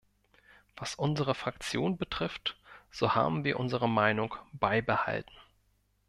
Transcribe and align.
Was 0.77 0.95
unsere 0.95 1.35
Fraktion 1.35 1.95
betrifft, 1.99 2.57
so 2.89 3.13
haben 3.13 3.43
wir 3.43 3.59
unsere 3.59 3.87
Meinung 3.87 4.35
beibehalten. 4.51 5.31